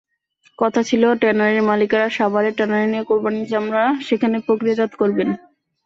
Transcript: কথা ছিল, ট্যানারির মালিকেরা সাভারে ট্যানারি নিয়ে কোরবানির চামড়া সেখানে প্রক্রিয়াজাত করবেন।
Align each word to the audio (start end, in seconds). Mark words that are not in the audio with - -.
কথা 0.59 0.81
ছিল, 0.83 1.03
ট্যানারির 1.21 1.67
মালিকেরা 1.69 2.07
সাভারে 2.09 2.51
ট্যানারি 2.57 2.87
নিয়ে 2.87 3.07
কোরবানির 3.09 3.49
চামড়া 3.51 3.83
সেখানে 4.07 4.37
প্রক্রিয়াজাত 4.47 4.91
করবেন। 4.95 5.29